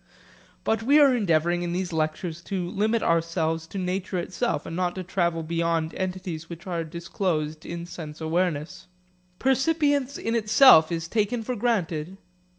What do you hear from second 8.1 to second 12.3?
awareness. Percipience in itself is taken for granted.